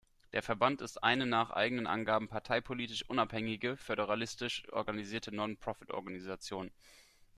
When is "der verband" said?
0.33-0.81